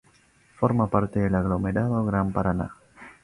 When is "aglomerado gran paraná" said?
1.35-2.75